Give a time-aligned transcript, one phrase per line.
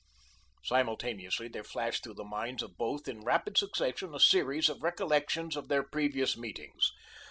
[0.63, 5.55] Simultaneously there flashed through the minds of both in rapid succession a series of recollections
[5.55, 6.91] of their previous meetings.